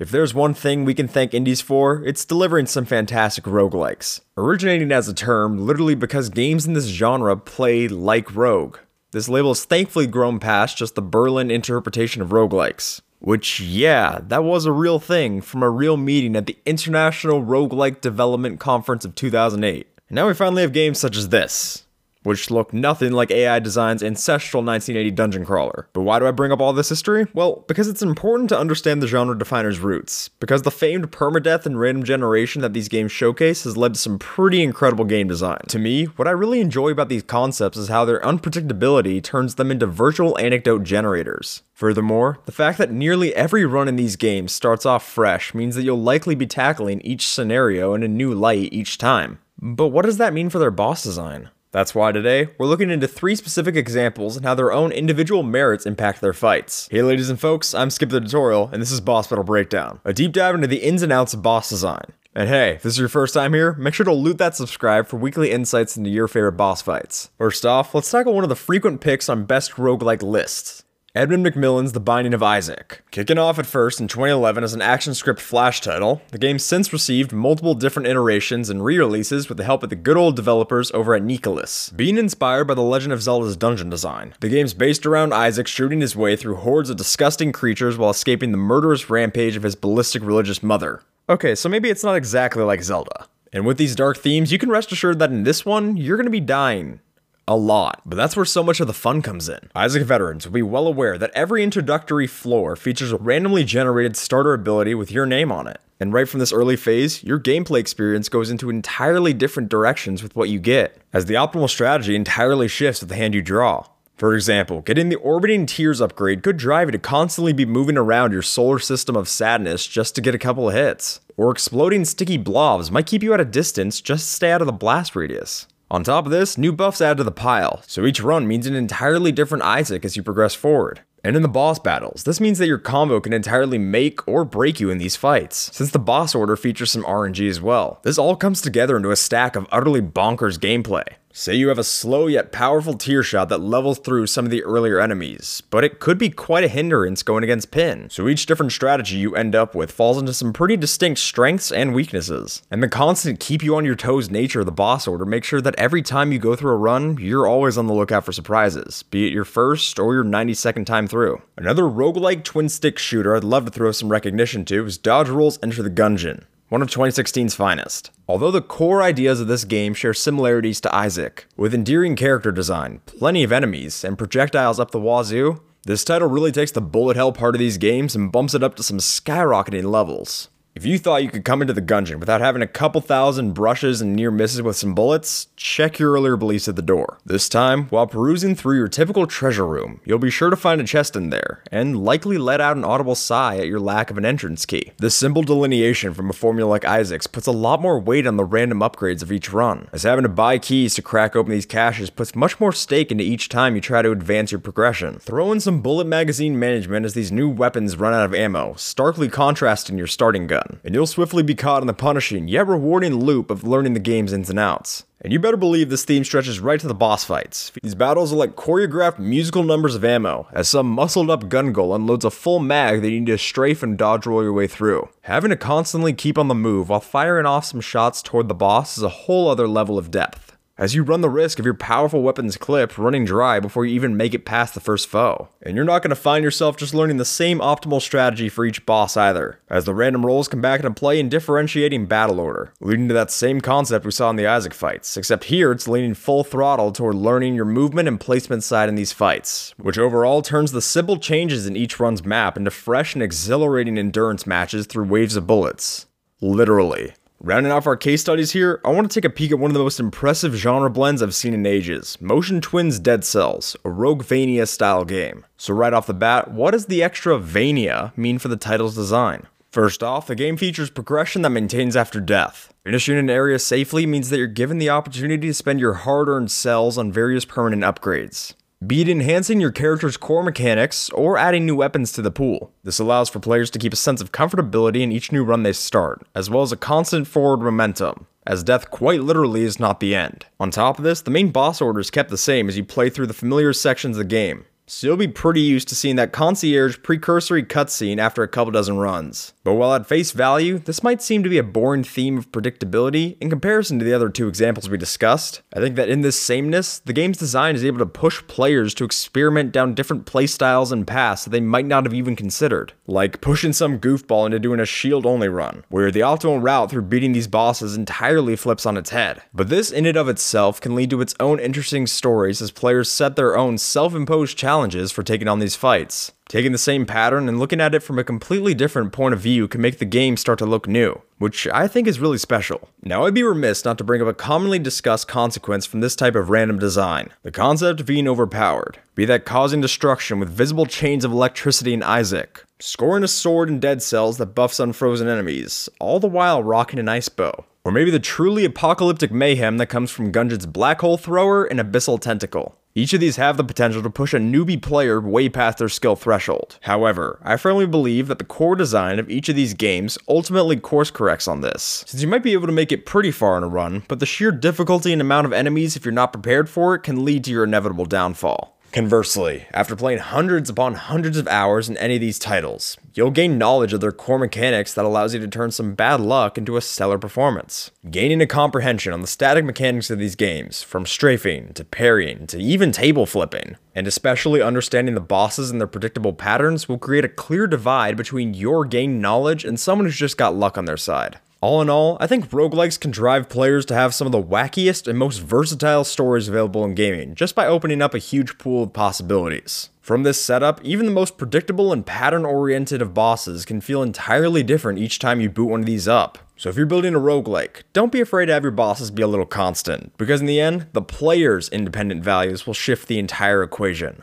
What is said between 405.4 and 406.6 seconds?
you boot one of these up.